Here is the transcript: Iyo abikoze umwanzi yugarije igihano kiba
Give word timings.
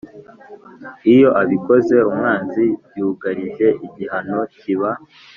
Iyo 1.13 1.29
abikoze 1.41 1.95
umwanzi 2.09 2.65
yugarije 2.97 3.67
igihano 3.85 4.37
kiba 4.57 4.91